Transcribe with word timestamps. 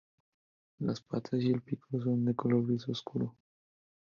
Las 0.79 0.99
patas 0.99 1.43
y 1.43 1.51
el 1.51 1.61
pico 1.61 2.01
son 2.01 2.25
de 2.25 2.33
color 2.35 2.65
gris 2.65 2.89
oscuro. 2.89 3.35